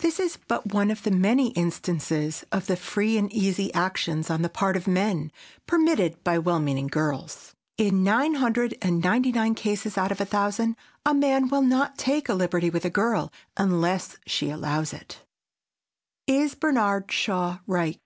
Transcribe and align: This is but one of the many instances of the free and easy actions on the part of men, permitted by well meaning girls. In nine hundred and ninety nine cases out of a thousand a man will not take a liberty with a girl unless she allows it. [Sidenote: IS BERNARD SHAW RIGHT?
This 0.00 0.20
is 0.20 0.36
but 0.46 0.74
one 0.74 0.90
of 0.90 1.04
the 1.04 1.10
many 1.10 1.52
instances 1.52 2.44
of 2.52 2.66
the 2.66 2.76
free 2.76 3.16
and 3.16 3.32
easy 3.32 3.72
actions 3.72 4.28
on 4.28 4.42
the 4.42 4.50
part 4.50 4.76
of 4.76 4.86
men, 4.86 5.32
permitted 5.66 6.22
by 6.22 6.38
well 6.38 6.60
meaning 6.60 6.86
girls. 6.86 7.54
In 7.78 8.04
nine 8.04 8.34
hundred 8.34 8.74
and 8.82 9.02
ninety 9.02 9.32
nine 9.32 9.54
cases 9.54 9.96
out 9.96 10.12
of 10.12 10.20
a 10.20 10.26
thousand 10.26 10.76
a 11.06 11.14
man 11.14 11.48
will 11.48 11.62
not 11.62 11.96
take 11.96 12.28
a 12.28 12.34
liberty 12.34 12.68
with 12.68 12.84
a 12.84 12.90
girl 12.90 13.32
unless 13.56 14.18
she 14.26 14.50
allows 14.50 14.92
it. 14.92 15.20
[Sidenote: 16.28 16.44
IS 16.44 16.54
BERNARD 16.56 17.10
SHAW 17.10 17.60
RIGHT? 17.66 17.98